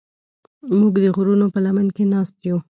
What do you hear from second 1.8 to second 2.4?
کې ناست